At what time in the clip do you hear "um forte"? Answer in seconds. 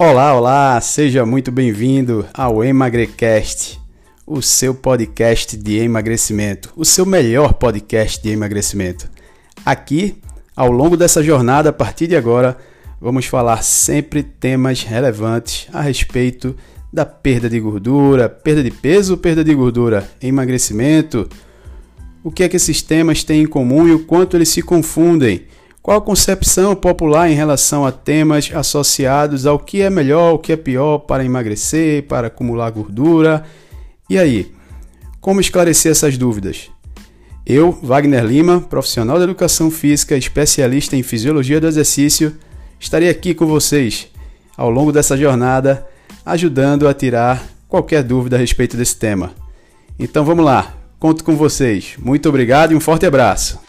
52.76-53.06